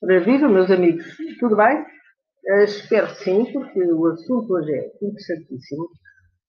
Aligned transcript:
Maravilha, 0.00 0.48
meus 0.48 0.70
amigos. 0.70 1.04
Tudo 1.40 1.56
bem? 1.56 1.82
Uh, 2.46 2.62
espero 2.62 3.08
que 3.08 3.24
sim, 3.24 3.52
porque 3.52 3.82
o 3.82 4.06
assunto 4.06 4.54
hoje 4.54 4.72
é 4.72 4.92
interessantíssimo. 5.02 5.88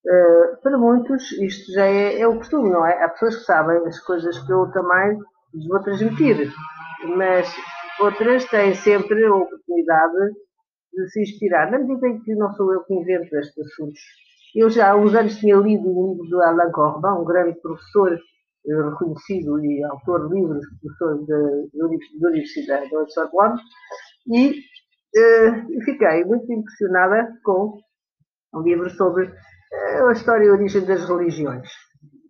Uh, 0.06 0.62
para 0.62 0.78
muitos, 0.78 1.32
isto 1.32 1.74
já 1.74 1.84
é, 1.84 2.20
é, 2.20 2.28
o 2.28 2.38
costume, 2.38 2.70
não 2.70 2.86
é? 2.86 3.04
Há 3.04 3.10
pessoas 3.10 3.38
que 3.38 3.46
sabem 3.46 3.78
as 3.88 4.00
coisas 4.02 4.38
que 4.38 4.54
eu 4.54 4.72
também 4.72 5.18
lhes 5.56 5.68
vou 5.68 5.82
transmitir, 5.82 6.54
mas 7.18 7.52
outras 8.00 8.46
têm 8.46 8.76
sempre 8.76 9.26
a 9.26 9.34
oportunidade 9.34 10.36
de 10.94 11.10
se 11.10 11.22
inspirar, 11.24 11.72
na 11.72 11.80
medida 11.80 12.08
em 12.08 12.22
que 12.22 12.36
não 12.36 12.54
sou 12.54 12.72
eu 12.72 12.84
que 12.84 12.94
invento 12.94 13.36
estes 13.36 13.66
assuntos. 13.66 14.00
Eu 14.56 14.70
já 14.70 14.92
há 14.92 14.96
uns 14.96 15.16
anos 15.16 15.38
tinha 15.38 15.56
lido 15.56 15.90
um 15.90 16.12
livro 16.12 16.28
de 16.28 16.44
Alain 16.44 16.72
Corbin, 16.72 17.20
um 17.20 17.26
grande 17.26 17.60
professor 17.62 18.16
reconhecido 18.70 19.64
e 19.64 19.84
autor 19.84 20.28
de 20.28 20.36
livros, 20.36 20.66
professor 20.82 21.26
da 21.26 22.28
Universidade 22.28 22.90
de 22.90 23.14
Sorbonne, 23.14 23.60
e 24.28 24.52
uh, 24.52 25.84
fiquei 25.84 26.24
muito 26.26 26.52
impressionada 26.52 27.34
com 27.44 27.80
um 28.54 28.62
livro 28.62 28.90
sobre 28.92 29.26
uh, 29.26 30.08
a 30.08 30.12
história 30.12 30.46
e 30.46 30.50
a 30.50 30.54
origem 30.54 30.86
das 30.86 31.08
religiões. 31.08 31.70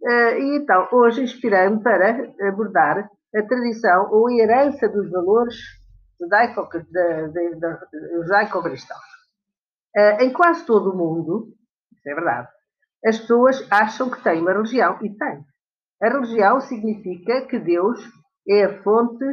Uh, 0.01 0.39
e 0.39 0.57
então, 0.57 0.87
hoje 0.91 1.23
inspirei-me 1.23 1.81
para 1.81 2.31
abordar 2.47 3.09
a 3.35 3.43
tradição 3.43 4.09
ou 4.11 4.27
a 4.27 4.33
herança 4.33 4.87
dos 4.87 5.09
valores 5.11 5.55
judaico-cristãos. 6.19 8.99
em 10.19 10.33
quase 10.33 10.65
todo 10.65 10.91
o 10.91 10.97
mundo, 10.97 11.53
isso 11.93 12.09
é 12.09 12.15
verdade, 12.15 12.47
as 13.05 13.19
pessoas 13.19 13.65
acham 13.71 14.09
que 14.09 14.21
têm 14.21 14.41
uma 14.41 14.51
religião, 14.51 14.97
e 15.01 15.09
têm. 15.09 15.45
A 16.01 16.07
religião 16.07 16.61
significa 16.61 17.45
que 17.47 17.59
Deus 17.59 17.99
é 18.47 18.63
a 18.63 18.83
fonte 18.83 19.25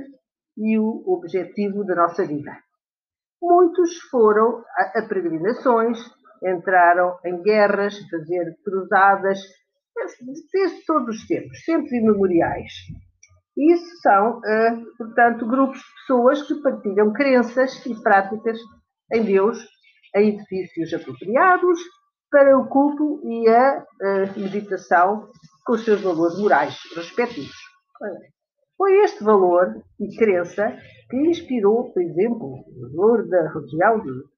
e 0.59 0.79
o 0.79 1.05
objetivo 1.07 1.85
da 1.85 1.95
nossa 1.95 2.27
vida. 2.27 2.53
Muitos 3.41 4.01
foram 4.11 4.65
a, 4.77 5.03
peregrinações, 5.09 5.99
entraram 6.43 7.19
em 7.25 7.41
guerras, 7.43 7.99
fazer 8.11 8.57
cruzadas, 8.65 9.39
desde 10.53 10.85
todos 10.85 11.17
os 11.17 11.27
tempos, 11.27 11.65
sempre 11.65 11.99
imemoriais. 11.99 12.73
Isso 13.57 14.01
são, 14.03 14.41
eh, 14.45 14.77
portanto, 14.99 15.47
grupos 15.47 15.79
de 15.79 15.85
pessoas 16.01 16.43
que 16.43 16.63
partilham 16.63 17.13
crenças 17.13 17.87
e 17.87 18.03
práticas 18.03 18.59
em 19.13 19.25
Deus, 19.25 19.59
em 20.15 20.35
edifícios 20.35 20.93
apropriados 20.93 21.81
para 22.31 22.59
o 22.59 22.69
culto 22.69 23.21
e 23.25 23.49
a 23.49 23.85
eh, 24.03 24.31
meditação 24.37 25.31
com 25.67 25.73
os 25.73 25.85
seus 25.85 26.01
valores 26.01 26.39
morais 26.39 26.79
respectivos. 26.95 27.55
Foi 28.79 29.03
este 29.03 29.25
valor 29.25 29.83
e 29.99 30.17
crença 30.17 30.79
que 31.11 31.17
inspirou, 31.17 31.93
por 31.93 32.03
exemplo, 32.03 32.65
o 32.69 32.97
valor 32.97 33.29
da 33.29 33.53
religião, 33.53 33.99
do 33.99 34.29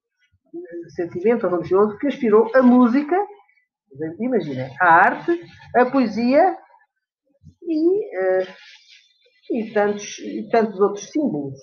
sentimento 0.94 1.46
religioso, 1.46 1.98
que 1.98 2.06
inspirou 2.06 2.50
a 2.54 2.62
música, 2.62 3.16
imaginem, 4.20 4.70
a 4.80 4.86
arte, 4.86 5.40
a 5.76 5.86
poesia 5.86 6.56
e, 7.62 7.88
uh, 8.16 8.46
e, 9.50 9.72
tantos, 9.72 10.18
e 10.20 10.48
tantos 10.50 10.80
outros 10.80 11.10
símbolos. 11.10 11.58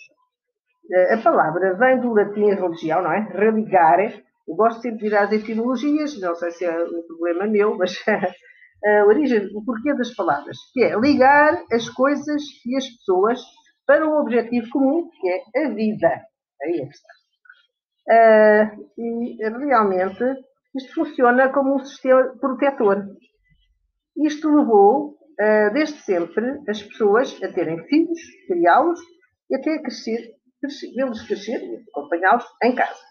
Uh, 0.89 1.13
a 1.13 1.17
palavra 1.23 1.73
vem 1.75 1.99
do 2.01 2.13
latim 2.13 2.53
religião, 2.53 3.01
não 3.01 3.11
é? 3.11 3.19
Religare. 3.31 4.23
Eu 4.47 4.55
gosto 4.55 4.81
sempre 4.81 4.99
de 4.99 5.05
ir 5.07 5.15
às 5.15 5.31
etimologias, 5.31 6.19
não 6.19 6.35
sei 6.35 6.51
se 6.51 6.65
é 6.65 6.83
um 6.83 7.01
problema 7.07 7.47
meu, 7.47 7.75
mas 7.77 7.97
a 8.85 9.05
origem, 9.05 9.49
o 9.55 9.63
porquê 9.63 9.93
das 9.95 10.13
palavras, 10.13 10.57
que 10.73 10.83
é 10.83 10.97
ligar 10.99 11.63
as 11.71 11.89
coisas 11.89 12.43
e 12.65 12.75
as 12.77 12.87
pessoas 12.87 13.41
para 13.85 14.07
um 14.07 14.19
objetivo 14.19 14.69
comum, 14.69 15.09
que 15.09 15.27
é 15.29 15.65
a 15.65 15.69
vida. 15.69 16.21
Aí 16.61 16.81
é 16.81 16.85
que 16.85 16.93
está. 16.93 17.13
Uh, 18.07 18.85
e 18.97 19.37
realmente 19.65 20.23
isto 20.75 20.93
funciona 20.93 21.51
como 21.51 21.75
um 21.75 21.83
sistema 21.83 22.37
protetor. 22.39 23.03
Isto 24.23 24.55
levou, 24.55 25.17
uh, 25.41 25.73
desde 25.73 25.97
sempre, 26.01 26.61
as 26.69 26.83
pessoas 26.83 27.41
a 27.43 27.51
terem 27.51 27.83
filhos, 27.87 28.19
criá-los 28.47 28.99
e 29.49 29.55
até 29.55 29.75
a 29.75 29.81
crescer, 29.81 30.35
crescer 30.61 30.93
vê-los 30.95 31.21
crescer 31.23 31.59
e 31.63 31.83
acompanhá-los 31.89 32.45
em 32.63 32.75
casa. 32.75 33.01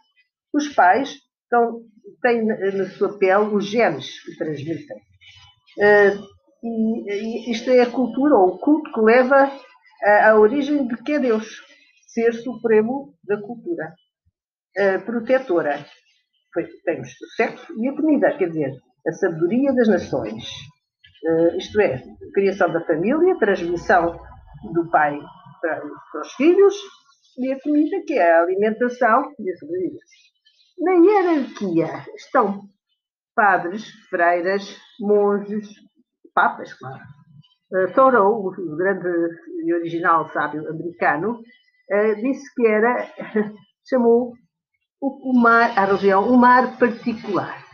Os 0.53 0.69
pais 0.69 1.19
então, 1.47 1.83
têm 2.23 2.45
na 2.45 2.89
sua 2.91 3.19
pele 3.19 3.55
os 3.55 3.67
genes 3.67 4.23
que 4.25 4.37
transmitem. 4.37 5.14
Uh, 5.79 6.35
e, 6.63 7.51
isto 7.51 7.71
é 7.71 7.83
a 7.83 7.91
cultura, 7.91 8.35
ou 8.35 8.55
o 8.55 8.59
culto 8.59 8.93
que 8.93 9.01
leva 9.01 9.51
à 10.23 10.35
origem 10.35 10.87
de 10.87 10.97
que 11.03 11.13
é 11.13 11.19
Deus, 11.19 11.63
ser 12.07 12.33
supremo 12.35 13.15
da 13.25 13.41
cultura, 13.41 13.95
uh, 14.79 15.05
protetora. 15.05 15.85
Temos 16.85 17.09
o 17.09 17.27
sexo 17.37 17.73
e 17.81 17.89
a 17.89 17.97
comida, 17.97 18.37
quer 18.37 18.49
dizer, 18.49 18.73
a 19.07 19.13
sabedoria 19.13 19.73
das 19.73 19.89
nações. 19.89 20.45
Uh, 21.25 21.57
isto 21.57 21.81
é, 21.81 22.03
criação 22.33 22.73
da 22.73 22.85
família, 22.85 23.39
transmissão 23.39 24.19
do 24.73 24.89
pai 24.91 25.19
para, 25.61 25.83
os 26.21 26.33
filhos, 26.35 26.75
e 27.39 27.53
a 27.53 27.61
comida, 27.61 28.03
que 28.07 28.15
é 28.15 28.33
a 28.33 28.43
alimentação 28.43 29.33
e 29.39 29.51
a 29.51 29.57
sobrevivência. 29.57 30.25
Na 30.79 30.93
hierarquia 30.93 32.05
estão 32.15 32.69
padres, 33.35 33.89
freiras, 34.09 34.77
monges, 35.01 35.69
papas, 36.35 36.73
claro. 36.75 37.03
Uh, 37.73 37.93
Thoreau, 37.95 38.47
o 38.47 38.77
grande 38.77 39.09
e 39.65 39.75
original 39.75 40.31
sábio 40.31 40.69
americano, 40.69 41.41
uh, 41.41 42.15
disse 42.17 42.55
que 42.55 42.67
era, 42.67 43.09
chamou 43.89 44.33
o, 45.01 45.31
o, 45.31 45.41
mar, 45.41 45.77
a 45.77 45.85
religião, 45.85 46.29
um 46.29 46.37
mar 46.37 46.79
particular. 46.79 47.65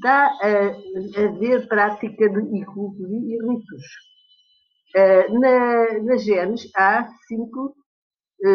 Dá 0.00 0.26
a, 0.26 1.22
a 1.22 1.38
ver 1.38 1.66
prática 1.68 2.28
de 2.28 2.64
cultos 2.66 3.10
e 3.10 3.38
ritos. 3.46 3.84
Uh, 4.96 5.40
na, 5.40 6.02
na 6.02 6.16
Gênesis 6.16 6.70
há 6.76 7.08
cinco 7.26 7.74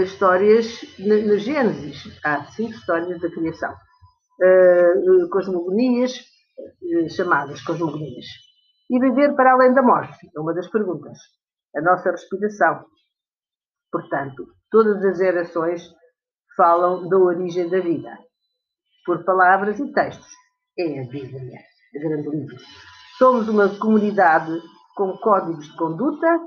histórias, 0.04 0.82
na, 1.00 1.16
na 1.16 1.38
Gênesis 1.38 2.20
há 2.24 2.46
cinco 2.46 2.72
histórias 2.72 3.20
da 3.22 3.30
criação 3.30 3.74
uh, 4.44 5.30
cosmogonias, 5.30 6.12
uh, 6.18 7.10
chamadas 7.10 7.62
cosmogonias. 7.64 8.26
E 8.90 9.00
viver 9.00 9.36
para 9.36 9.54
além 9.54 9.74
da 9.74 9.82
morte 9.82 10.30
é 10.36 10.40
uma 10.40 10.54
das 10.54 10.70
perguntas. 10.70 11.18
A 11.76 11.82
nossa 11.82 12.12
respiração. 12.12 12.86
Portanto, 13.92 14.46
todas 14.70 15.04
as 15.04 15.18
gerações 15.18 15.82
falam 16.56 17.08
da 17.08 17.18
origem 17.18 17.70
da 17.70 17.80
vida. 17.80 18.18
Por 19.06 19.24
palavras 19.24 19.80
e 19.80 19.92
textos. 19.92 20.32
É 20.78 21.02
a 21.02 21.08
Bíblia, 21.08 21.60
a 21.96 22.00
grande 22.00 22.30
livro. 22.30 22.58
Somos 23.18 23.48
uma 23.48 23.70
comunidade 23.80 24.52
com 24.96 25.18
códigos 25.18 25.66
de 25.68 25.76
conduta, 25.78 26.40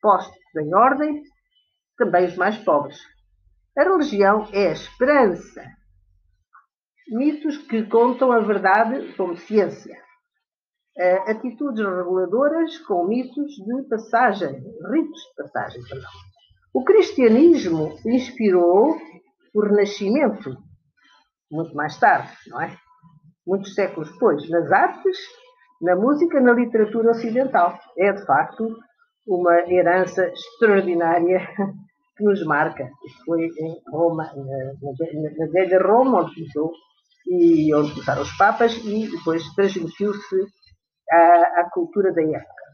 postos 0.00 0.36
em 0.56 0.74
ordem, 0.74 1.22
também 1.96 2.26
os 2.26 2.36
mais 2.36 2.56
pobres. 2.58 2.98
A 3.76 3.82
religião 3.82 4.48
é 4.52 4.68
a 4.68 4.72
esperança 4.72 5.62
Mitos 7.08 7.58
que 7.58 7.84
contam 7.84 8.32
a 8.32 8.40
verdade 8.40 9.14
como 9.16 9.36
ciência. 9.36 9.96
Uh, 10.98 11.30
atitudes 11.30 11.84
reguladoras 11.84 12.78
com 12.78 13.06
mitos 13.06 13.52
de 13.54 13.82
passagem, 13.88 14.48
ritos 14.90 15.20
de 15.20 15.42
passagem. 15.42 15.82
O 16.74 16.82
cristianismo 16.84 17.96
inspirou 18.04 18.96
o 19.54 19.60
Renascimento, 19.60 20.56
muito 21.50 21.74
mais 21.76 21.98
tarde, 21.98 22.32
não 22.48 22.60
é? 22.60 22.76
Muitos 23.46 23.74
séculos 23.74 24.10
depois, 24.10 24.48
nas 24.50 24.72
artes, 24.72 25.16
na 25.80 25.94
música, 25.94 26.40
na 26.40 26.52
literatura 26.52 27.12
ocidental. 27.12 27.78
É, 27.96 28.12
de 28.12 28.26
facto, 28.26 28.76
uma 29.26 29.54
herança 29.70 30.26
extraordinária 30.26 31.46
que 32.16 32.24
nos 32.24 32.44
marca. 32.44 32.90
Foi 33.24 33.44
em 33.44 33.80
Roma, 33.90 34.24
na, 34.24 34.56
na, 34.82 35.30
na 35.38 35.52
velha 35.52 35.80
Roma, 35.80 36.22
onde 36.22 36.34
começou 36.34 36.72
e 37.26 37.74
onde 37.74 37.92
começaram 37.92 38.22
os 38.22 38.36
papas 38.36 38.76
e 38.84 39.10
depois 39.10 39.42
transmitiu-se 39.54 40.46
à, 41.10 41.68
cultura 41.72 42.12
da 42.12 42.22
época. 42.22 42.66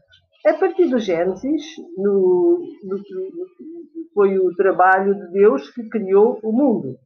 A 0.45 0.53
partir 0.55 0.89
do 0.89 0.99
Gênesis, 0.99 1.63
no, 1.97 2.59
no, 2.83 2.99
foi 4.13 4.37
o 4.37 4.53
trabalho 4.55 5.15
de 5.15 5.31
Deus 5.31 5.69
que 5.71 5.87
criou 5.89 6.39
o 6.43 6.51
mundo. 6.51 6.97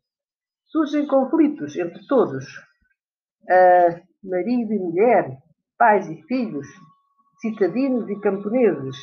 Surgem 0.65 1.07
conflitos 1.07 1.75
entre 1.77 2.05
todos, 2.07 2.43
uh, 2.45 4.01
marido 4.23 4.73
e 4.73 4.79
mulher, 4.79 5.37
pais 5.77 6.09
e 6.09 6.21
filhos, 6.23 6.67
citadinos 7.39 8.09
e 8.09 8.19
camponeses. 8.19 8.97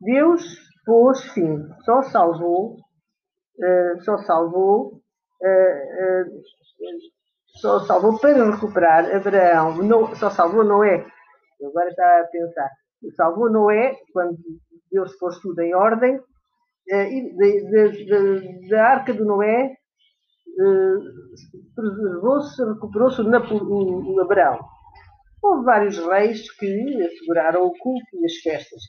Deus 0.00 0.42
pôs 0.84 1.24
fim, 1.32 1.56
só 1.84 2.02
salvou, 2.02 2.76
uh, 2.76 4.02
só 4.02 4.18
salvou 4.18 5.00
uh, 5.40 6.42
só 7.56 7.80
salvou 7.80 8.18
para 8.18 8.50
recuperar 8.50 9.14
Abraão, 9.14 9.76
não, 9.78 10.14
só 10.16 10.30
salvou 10.30 10.64
Noé. 10.64 11.06
Agora 11.64 11.88
está 11.88 12.20
a 12.20 12.24
pensar. 12.24 12.70
Salvou 13.16 13.50
Noé 13.50 13.96
quando 14.12 14.36
Deus 14.90 15.14
pôs 15.16 15.38
tudo 15.38 15.60
em 15.60 15.74
ordem 15.74 16.20
da 18.68 18.86
Arca 18.86 19.12
de 19.12 19.22
Noé 19.22 19.74
preservou-se, 21.74 22.62
recuperou-se 22.64 23.20
o 23.22 24.20
Abraão. 24.20 24.60
Houve 25.42 25.64
vários 25.64 25.98
reis 25.98 26.50
que 26.52 27.02
asseguraram 27.02 27.66
o 27.66 27.72
culto 27.78 28.06
e 28.14 28.24
as 28.24 28.34
festas. 28.36 28.82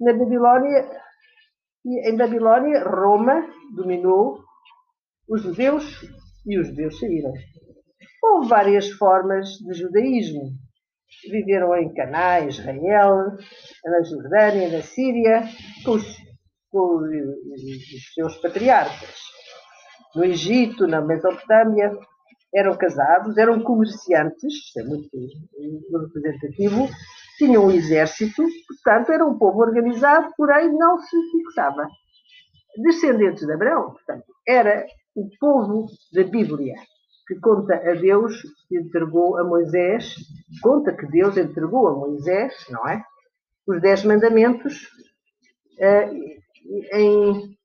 Na 0.00 0.12
Babilónia, 0.12 0.88
em 1.84 2.16
Babilónia, 2.16 2.84
Roma 2.84 3.44
dominou 3.74 4.38
os 5.28 5.42
judeus 5.42 5.84
e 6.48 6.58
os 6.58 6.68
judeus 6.68 6.98
saíram. 6.98 7.32
Houve 8.22 8.48
várias 8.48 8.90
formas 8.92 9.50
de 9.50 9.74
judaísmo. 9.74 10.50
Viveram 11.30 11.74
em 11.76 11.92
Caná, 11.94 12.40
Israel, 12.40 13.36
na 13.84 14.02
Jordânia, 14.02 14.70
na 14.70 14.82
Síria, 14.82 15.42
com 15.84 15.92
os, 15.92 16.16
com 16.70 16.98
os 16.98 18.14
seus 18.14 18.36
patriarcas. 18.38 19.14
No 20.14 20.24
Egito, 20.24 20.86
na 20.86 21.00
Mesopotâmia, 21.00 21.92
eram 22.54 22.76
casados, 22.76 23.36
eram 23.36 23.62
comerciantes, 23.62 24.42
isto 24.42 24.80
é 24.80 24.84
muito 24.84 25.08
representativo, 25.92 26.88
tinham 27.36 27.66
um 27.66 27.70
exército, 27.70 28.42
portanto, 28.66 29.12
era 29.12 29.24
um 29.24 29.38
povo 29.38 29.60
organizado, 29.60 30.30
porém 30.36 30.72
não 30.72 30.98
se 30.98 31.16
fixava. 31.30 31.86
Descendentes 32.82 33.46
de 33.46 33.52
Abraão, 33.52 33.92
portanto, 33.92 34.24
era 34.46 34.84
o 35.18 35.28
povo 35.40 35.86
da 36.12 36.22
Bíblia, 36.22 36.74
que 37.26 37.34
conta 37.40 37.74
a 37.74 37.94
Deus 37.94 38.40
que 38.68 38.78
entregou 38.78 39.36
a 39.38 39.44
Moisés, 39.44 40.14
conta 40.62 40.96
que 40.96 41.06
Deus 41.06 41.36
entregou 41.36 41.88
a 41.88 41.96
Moisés, 41.96 42.54
não 42.70 42.88
é? 42.88 43.02
Os 43.66 43.80
Dez 43.82 44.04
Mandamentos 44.04 44.88
uh, 45.78 46.14
em, 46.92 47.56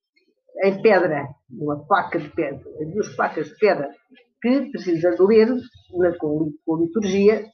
em 0.63 0.81
pedra, 0.81 1.27
uma 1.49 1.85
placa 1.85 2.19
de 2.19 2.29
pedra, 2.29 2.63
duas 2.91 3.15
placas 3.15 3.47
de 3.47 3.57
pedra, 3.57 3.89
que 4.41 4.71
precisa 4.71 5.11
de 5.11 5.21
ler 5.21 5.55
na, 5.93 6.17
com, 6.17 6.51
com 6.65 6.77
liturgia, 6.77 7.45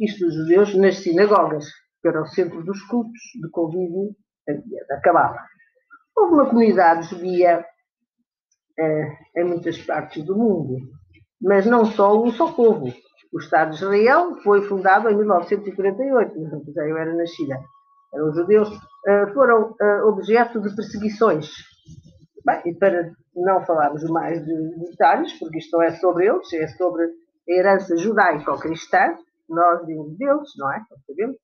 isto 0.00 0.26
dos 0.26 0.34
judeus, 0.34 0.74
nas 0.74 0.98
sinagogas, 0.98 1.64
que 2.02 2.08
era 2.08 2.20
o 2.20 2.26
centro 2.26 2.62
dos 2.64 2.82
cultos 2.82 3.22
de 3.40 3.48
convívio 3.50 4.14
da 4.88 5.00
Cabala. 5.00 5.38
Houve 6.14 6.34
uma 6.34 6.48
comunidade 6.48 7.08
judia 7.08 7.64
em 8.78 9.44
muitas 9.44 9.78
partes 9.78 10.22
do 10.24 10.36
mundo, 10.36 10.76
mas 11.40 11.66
não 11.66 11.84
só 11.84 12.28
só 12.30 12.52
povo. 12.52 12.92
O 13.32 13.38
Estado 13.38 13.70
de 13.70 13.76
Israel 13.76 14.36
foi 14.42 14.62
fundado 14.62 15.08
em 15.08 15.16
1948, 15.16 16.32
quando 16.32 16.78
eu 16.78 16.96
era 16.96 17.14
nascida. 17.14 17.58
Os 18.14 18.34
judeus 18.34 18.68
uh, 18.70 19.34
foram 19.34 19.72
uh, 19.72 20.08
objeto 20.08 20.60
de 20.60 20.74
perseguições. 20.74 21.50
Bem, 22.44 22.62
e 22.64 22.74
para 22.74 23.12
não 23.34 23.64
falarmos 23.66 24.02
mais 24.04 24.42
de 24.44 24.54
detalhes, 24.78 25.32
porque 25.38 25.58
isto 25.58 25.76
não 25.76 25.82
é 25.82 25.90
sobre 25.96 26.26
eles, 26.26 26.52
é 26.54 26.68
sobre 26.68 27.04
a 27.04 27.08
herança 27.48 27.96
judaico-cristã, 27.96 29.16
nós 29.48 29.84
vimos 29.84 30.16
deles, 30.16 30.50
não 30.56 30.72
é? 30.72 30.80
Como 30.88 31.02
sabemos. 31.06 31.36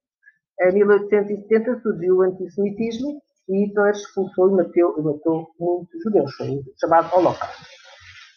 Em 0.60 0.72
1870 0.74 1.80
surgiu 1.80 2.16
o 2.16 2.22
antissemitismo 2.22 3.20
e 3.48 3.64
Hitler 3.64 3.92
expulsou 3.92 4.50
e 4.50 4.54
matou, 4.54 5.02
matou 5.02 5.48
muitos 5.58 6.02
judeus, 6.02 6.32
chamado 6.78 7.14
Holocausto. 7.14 7.62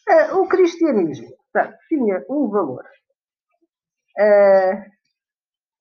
Uh, 0.07 0.41
o 0.41 0.47
cristianismo, 0.47 1.27
portanto, 1.51 1.77
tinha 1.89 2.23
um 2.29 2.49
valor. 2.49 2.83
Uh, 4.17 4.85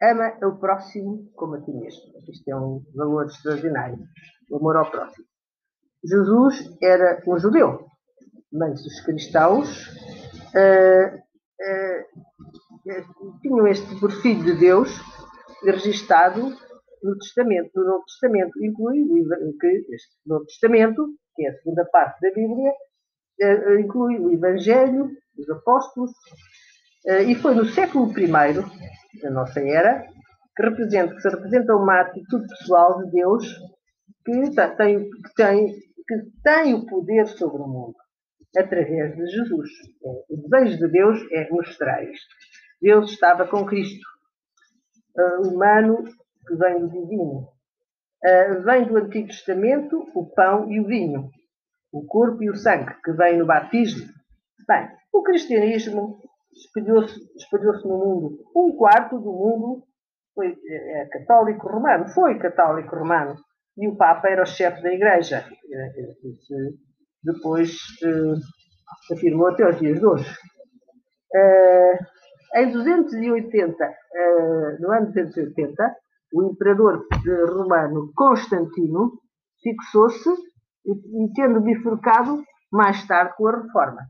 ama 0.03 0.37
o 0.43 0.59
próximo 0.59 1.31
como 1.35 1.57
a 1.57 1.61
ti 1.63 1.73
mesmo. 1.73 2.03
Isto 2.29 2.49
é 2.49 2.57
um 2.57 2.83
valor 2.95 3.27
extraordinário, 3.27 3.99
o 4.51 4.57
amor 4.57 4.77
ao 4.77 4.91
próximo. 4.91 5.27
Jesus 6.05 6.77
era 6.83 7.23
um 7.27 7.39
judeu, 7.39 7.87
mas 8.53 8.85
os 8.85 9.01
cristãos 9.01 9.89
uh, 10.55 11.25
tinham 13.41 13.67
este 13.67 13.99
perfil 14.01 14.43
de 14.43 14.55
Deus 14.59 14.91
registado 15.65 16.55
no 17.05 17.17
Testamento. 17.19 17.71
No 17.77 17.85
Novo 17.85 18.05
Testamento 18.07 18.65
inclui 18.65 19.05
que 19.61 19.95
este 19.95 20.17
Novo 20.27 20.47
Testamento, 20.47 21.07
que 21.37 21.47
é 21.47 21.51
a 21.51 21.55
segunda 21.59 21.85
parte 21.85 22.21
da 22.21 22.35
Bíblia, 22.35 22.73
eh, 23.41 23.47
eh, 23.47 23.81
inclui 23.81 24.19
o 24.19 24.33
Evangelho, 24.33 25.11
os 25.39 25.51
Apóstolos, 25.51 26.11
eh, 27.07 27.25
e 27.25 27.35
foi 27.35 27.55
no 27.55 27.67
século 27.67 28.11
I 28.19 29.21
da 29.23 29.31
nossa 29.31 29.61
era 29.61 30.07
que, 30.57 30.63
representa, 30.63 31.15
que 31.15 31.21
se 31.21 31.29
representa 31.29 31.77
uma 31.77 32.01
atitude 32.01 32.49
pessoal 32.49 33.05
de 33.05 33.11
Deus 33.11 33.47
que 34.25 34.51
tem, 34.77 35.11
que 35.11 35.35
tem, 35.37 35.75
que 36.09 36.17
tem 36.43 36.75
o 36.75 36.87
poder 36.87 37.27
sobre 37.29 37.63
o 37.63 37.67
mundo 37.67 37.97
através 38.57 39.15
de 39.17 39.27
Jesus. 39.27 39.71
O 40.03 40.37
desejo 40.49 40.79
de 40.79 40.89
Deus 40.89 41.21
é 41.33 41.51
mostrar 41.51 42.03
isto. 42.05 42.35
Deus 42.81 43.11
estava 43.11 43.47
com 43.47 43.67
Cristo, 43.67 44.07
humano 45.43 46.05
que 46.47 46.55
vem 46.57 46.81
do 46.81 46.89
divino. 46.89 47.49
Uh, 48.25 48.63
vem 48.63 48.85
do 48.87 48.97
Antigo 48.97 49.29
Testamento 49.29 50.07
o 50.15 50.27
pão 50.35 50.71
e 50.71 50.81
o 50.81 50.87
vinho, 50.87 51.31
o 51.93 52.07
corpo 52.07 52.43
e 52.43 52.51
o 52.51 52.57
sangue, 52.57 52.95
que 53.05 53.13
vem 53.13 53.39
no 53.39 53.47
batismo. 53.47 54.07
Bem, 54.67 54.89
o 55.13 55.23
cristianismo 55.23 56.19
espalhou-se 56.53 57.21
espalhou 57.37 57.75
no 57.85 57.99
mundo. 57.99 58.39
Um 58.57 58.77
quarto 58.77 59.19
do 59.19 59.33
mundo 59.33 59.85
foi 60.35 60.57
é, 60.69 61.07
católico 61.07 61.69
romano, 61.69 62.09
foi 62.09 62.39
católico 62.39 62.97
romano. 62.97 63.37
E 63.77 63.89
o 63.89 63.97
Papa 63.97 64.29
era 64.29 64.43
o 64.43 64.47
chefe 64.47 64.83
da 64.83 64.93
Igreja. 64.93 65.45
Depois 67.23 67.73
uh, 68.05 69.13
afirmou 69.13 69.49
até 69.49 69.69
os 69.69 69.79
dias 69.79 69.99
de 69.99 70.07
hoje. 70.07 70.31
Uh, 71.35 72.15
em 72.57 72.71
280, 72.71 73.85
uh, 73.85 74.81
no 74.81 74.93
ano 74.93 75.07
280, 75.07 75.97
o 76.35 76.51
imperador 76.51 77.07
romano 77.49 78.13
Constantino 78.15 79.21
fixou-se 79.63 80.31
e, 80.85 81.33
tendo 81.35 81.61
bifurcado 81.61 82.43
mais 82.73 83.07
tarde 83.07 83.35
com 83.37 83.47
a 83.47 83.63
reforma. 83.63 84.01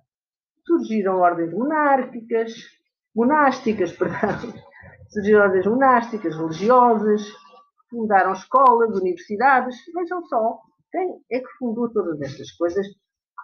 Surgiram 0.66 1.20
ordens 1.20 1.52
monárquicas, 1.52 2.54
monásticas, 3.14 3.92
perdão, 3.98 4.54
surgiram 5.10 5.42
ordens 5.42 5.66
monásticas, 5.66 6.34
religiosas, 6.34 7.22
fundaram 7.90 8.32
escolas, 8.32 8.96
universidades. 8.98 9.76
Vejam 9.94 10.24
só, 10.24 10.58
quem 10.90 11.20
é 11.30 11.40
que 11.40 11.58
fundou 11.58 11.92
todas 11.92 12.18
estas 12.22 12.50
coisas? 12.52 12.86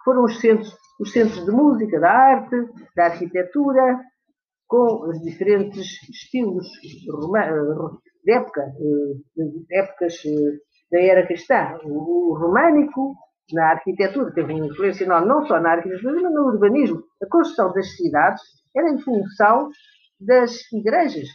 Foram 0.03 0.23
os 0.23 0.39
centros, 0.39 0.75
os 0.99 1.11
centros 1.11 1.45
de 1.45 1.51
música, 1.51 1.99
da 1.99 2.11
arte, 2.11 2.55
da 2.95 3.05
arquitetura, 3.05 4.01
com 4.67 5.07
os 5.07 5.21
diferentes 5.21 6.01
estilos 6.09 6.65
de 8.23 8.31
época, 8.33 8.61
eh, 8.61 9.43
de 9.43 9.75
épocas 9.75 10.21
eh, 10.25 10.57
da 10.91 10.99
era 11.01 11.25
cristã. 11.25 11.77
O 11.83 12.37
românico, 12.37 13.15
na 13.53 13.71
arquitetura, 13.71 14.33
teve 14.33 14.53
uma 14.53 14.67
influência 14.67 15.03
enorme, 15.03 15.27
não 15.27 15.45
só 15.45 15.59
na 15.59 15.71
arquitetura, 15.71 16.21
mas 16.21 16.33
no 16.33 16.47
urbanismo. 16.47 17.03
A 17.21 17.27
construção 17.27 17.73
das 17.73 17.95
cidades 17.95 18.41
era 18.75 18.89
em 18.89 18.99
função 18.99 19.69
das 20.19 20.71
igrejas. 20.71 21.27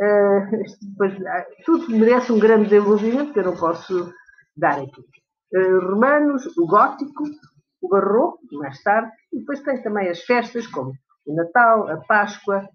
Ah, 0.00 0.48
tudo 1.64 1.90
merece 1.90 2.32
um 2.32 2.38
grande 2.38 2.68
desenvolvimento 2.68 3.32
que 3.32 3.40
eu 3.40 3.44
não 3.44 3.56
posso 3.56 4.12
dar 4.56 4.80
aqui. 4.80 5.02
Romanos, 5.52 6.46
o 6.56 6.66
gótico, 6.66 7.24
o 7.80 7.88
barroco, 7.88 8.40
mais 8.52 8.82
tarde, 8.82 9.10
e 9.32 9.38
depois 9.38 9.60
tem 9.60 9.80
também 9.82 10.08
as 10.08 10.20
festas, 10.22 10.66
como 10.66 10.92
o 11.26 11.34
Natal, 11.34 11.88
a 11.88 11.96
Páscoa, 11.98 12.68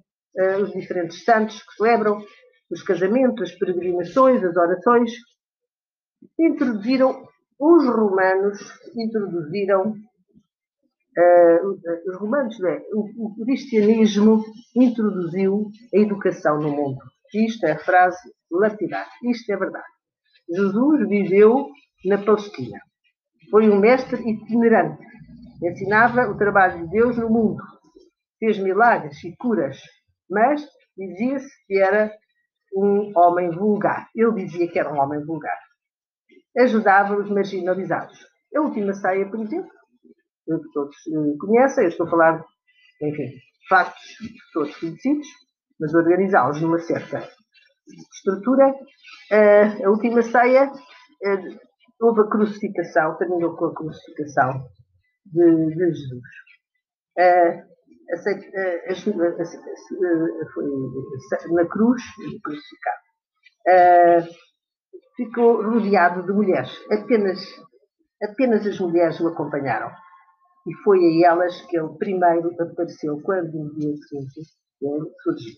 os 0.62 0.72
diferentes 0.72 1.26
santos 1.26 1.62
que 1.62 1.74
celebram, 1.74 2.22
os 2.72 2.84
casamentos, 2.84 3.50
as 3.50 3.58
peregrinações, 3.58 4.44
as 4.44 4.56
orações, 4.56 5.12
introduziram, 6.38 7.28
os 7.60 7.86
romanos 7.86 8.60
introduziram, 8.96 9.92
uh, 9.92 11.68
os 12.08 12.18
romanos, 12.18 12.62
é, 12.64 12.82
o, 12.94 13.28
o 13.28 13.46
cristianismo 13.46 14.44
introduziu 14.76 15.70
a 15.94 15.98
educação 15.98 16.60
no 16.60 16.70
mundo. 16.70 17.00
Isto 17.34 17.66
é 17.66 17.74
a 17.74 17.80
frase 17.80 18.18
lapidar. 18.52 19.08
Isto 19.24 19.52
é 19.52 19.58
verdade. 19.58 19.86
Jesus 20.50 21.08
viveu 21.08 21.70
na 22.06 22.18
Palestina. 22.18 22.80
Foi 23.52 23.70
um 23.70 23.80
mestre 23.80 24.22
itinerante. 24.28 25.04
Ensinava 25.62 26.30
o 26.30 26.38
trabalho 26.38 26.86
de 26.86 26.92
Deus 26.92 27.18
no 27.18 27.30
mundo. 27.30 27.62
Fez 28.40 28.58
milagres 28.58 29.24
e 29.24 29.36
curas. 29.36 29.78
Mas 30.30 30.66
dizia-se 30.98 31.50
que 31.68 31.78
era 31.78 32.12
um 32.80 33.12
homem 33.16 33.52
vulgar. 33.52 34.10
Ele 34.16 34.46
dizia 34.46 34.68
que 34.70 34.80
era 34.80 34.92
um 34.92 35.00
homem 35.00 35.24
vulgar. 35.26 35.58
Ajudava 36.58 37.16
os 37.16 37.30
marginalizados. 37.30 38.18
A 38.56 38.62
última 38.62 38.94
saia, 38.94 39.30
por 39.30 39.40
exemplo, 39.40 39.70
que 40.46 40.72
todos 40.74 40.96
eh, 41.08 41.38
conhecem, 41.40 41.84
eu 41.84 41.90
estou 41.90 42.08
a 42.08 42.10
falar, 42.10 42.46
enfim, 43.02 43.30
factos 43.68 44.04
todos 44.52 44.76
conhecidos, 44.78 45.28
mas 45.80 45.94
organizá-los 45.94 46.60
numa 46.62 46.80
certa 46.80 47.30
estrutura. 48.16 48.74
Eh, 49.32 49.86
a 49.86 49.90
última 49.90 50.24
ceia 50.24 50.72
eh, 51.24 51.60
houve 52.02 52.22
a 52.22 52.30
crucificação, 52.30 53.18
terminou 53.18 53.56
com 53.56 53.66
a 53.66 53.76
crucificação 53.76 54.68
de, 55.26 55.66
de 55.68 55.76
Jesus. 55.76 56.24
Aceito, 58.12 58.46
uh, 58.48 58.94
foi 60.54 60.66
na 61.54 61.68
cruz, 61.68 62.02
crucificado. 62.44 63.04
Uh, 63.68 64.28
ficou 65.16 65.64
rodeado 65.64 66.24
de 66.24 66.32
mulheres. 66.32 66.72
Apenas, 66.92 67.40
apenas 68.24 68.66
as 68.66 68.80
mulheres 68.80 69.20
o 69.20 69.28
acompanharam. 69.28 69.92
E 70.68 70.74
foi 70.84 71.00
a 71.00 71.32
elas 71.32 71.62
que 71.68 71.78
ele 71.78 71.98
primeiro 71.98 72.50
apareceu 72.60 73.22
quando 73.22 73.52
no 73.52 73.76
dia 73.76 73.96
seguinte 74.08 74.42
surgiu. 75.22 75.56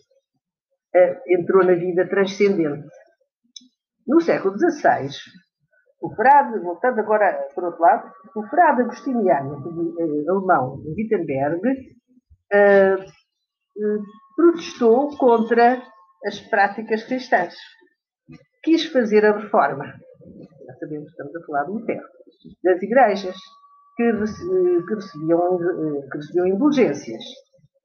Entrou 1.27 1.63
na 1.63 1.73
vida 1.73 2.07
transcendente. 2.07 2.87
No 4.07 4.19
século 4.19 4.57
XVI, 4.57 5.09
o 6.01 6.09
frade, 6.15 6.59
voltando 6.59 6.99
agora 6.99 7.47
por 7.53 7.63
outro 7.63 7.81
lado, 7.81 8.11
o 8.35 8.43
frade 8.47 8.81
agostiniano 8.81 9.63
eh, 9.99 10.29
alemão 10.29 10.81
Wittenberg 10.97 11.61
uh, 12.53 13.11
protestou 14.35 15.17
contra 15.17 15.81
as 16.25 16.39
práticas 16.39 17.03
cristãs. 17.03 17.55
Quis 18.63 18.85
fazer 18.85 19.25
a 19.25 19.37
reforma. 19.37 19.85
Já 20.65 20.73
sabemos 20.79 21.05
que 21.05 21.11
estamos 21.11 21.35
a 21.35 21.45
falar 21.45 21.63
do 21.63 21.79
inferno. 21.79 22.07
Das 22.63 22.81
igrejas 22.81 23.35
que, 23.97 24.11
que, 24.11 24.95
recebiam, 24.95 25.57
que 26.09 26.17
recebiam 26.17 26.47
indulgências. 26.47 27.23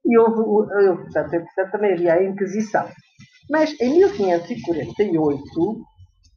E 0.04 0.18
houve, 0.18 0.40
houve 0.40 1.02
portanto, 1.02 1.30
portanto, 1.30 1.72
também 1.72 1.94
havia 1.94 2.14
a 2.14 2.22
Inquisição. 2.22 2.88
Mas 3.50 3.80
em 3.80 3.94
1548, 3.94 5.42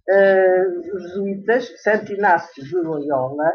uh, 0.09 0.95
os 0.95 1.03
jesuítas, 1.03 1.81
Santo 1.83 2.13
Inácio 2.13 2.63
de 2.63 2.75
Loyola, 2.75 3.51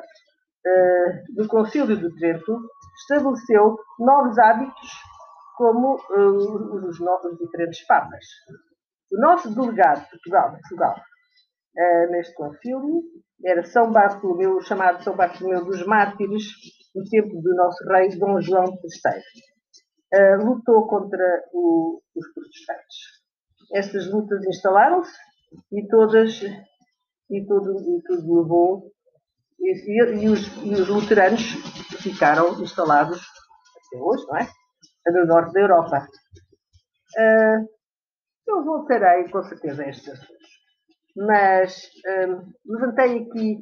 uh, 0.66 1.34
do 1.34 1.48
Concílio 1.48 1.96
de 1.96 2.14
Trento, 2.16 2.60
estabeleceu 2.96 3.76
novos 3.98 4.38
hábitos 4.38 4.90
como 5.56 5.94
uh, 5.94 6.86
os, 6.86 6.98
os, 7.00 7.38
diferentes 7.38 7.86
papas. 7.86 8.24
O 9.12 9.20
nosso 9.20 9.54
delegado 9.54 10.04
de 10.04 10.10
Portugal, 10.10 10.50
Portugal 10.50 10.96
uh, 11.76 12.10
neste 12.10 12.34
concílio 12.34 13.02
era 13.44 13.62
São 13.64 13.92
Bartolomeu, 13.92 14.60
chamado 14.62 15.02
São 15.02 15.16
Bartolomeu 15.16 15.64
dos 15.64 15.84
Mártires, 15.86 16.44
no 16.94 17.04
tempo 17.04 17.40
do 17.40 17.54
nosso 17.54 17.84
rei 17.88 18.08
Dom 18.18 18.40
João 18.40 18.64
III. 18.64 19.22
Uh, 20.14 20.44
lutou 20.44 20.86
contra 20.86 21.42
o, 21.52 22.00
os 22.14 22.32
protestantes. 22.32 23.24
Estas 23.72 24.10
lutas 24.10 24.44
instalaram-se 24.46 25.16
e 25.72 25.86
todas 25.88 26.40
e 27.30 27.46
tudo, 27.46 27.80
e 27.80 28.02
tudo 28.02 28.42
levou 28.42 28.92
e, 29.58 30.24
e, 30.24 30.28
os, 30.28 30.46
e 30.62 30.74
os 30.74 30.88
luteranos 30.88 31.42
ficaram 32.04 32.60
instalados 32.62 33.20
até 33.86 33.98
hoje, 33.98 34.26
não 34.26 34.36
é? 34.36 34.48
No 35.06 35.26
norte 35.26 35.52
da 35.54 35.60
Europa. 35.60 36.08
Uh, 37.16 37.68
eu 38.46 38.64
voltarei 38.64 39.28
com 39.30 39.42
certeza 39.42 39.82
a 39.82 39.88
estes 39.88 40.08
assuntos. 40.08 40.48
Mas 41.16 41.90
uh, 42.06 42.52
levantei 42.66 43.22
aqui 43.22 43.58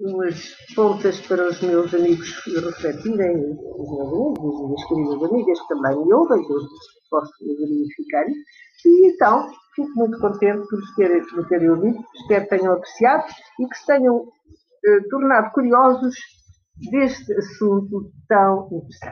umas 0.00 0.56
pontas 0.74 1.20
para 1.26 1.48
os 1.48 1.60
meus 1.60 1.94
amigos 1.94 2.42
refletirem, 2.46 3.58
os 3.76 3.90
meus 3.90 4.12
amigos 4.12 4.80
as 4.80 4.88
queridas 4.88 5.30
amigas 5.30 5.60
que 5.60 5.68
também 5.68 6.04
me 6.04 6.12
ouvem, 6.14 6.46
que 6.46 6.52
eu 6.52 6.60
posso 7.10 7.32
verificar. 7.40 8.26
E 8.86 9.12
então, 9.12 9.50
fico 9.74 9.90
muito 9.94 10.18
contente 10.18 10.66
por 10.68 10.80
por 11.34 11.48
terem 11.48 11.70
ouvido, 11.70 12.02
espero 12.14 12.44
que 12.44 12.50
tenham 12.56 12.72
apreciado 12.74 13.24
e 13.60 13.66
que 13.66 13.76
se 13.76 13.86
tenham 13.86 14.26
eh, 14.86 15.00
tornado 15.10 15.52
curiosos 15.52 16.16
deste 16.80 17.32
assunto 17.34 18.12
tão 18.28 18.68
interessante. 18.72 19.08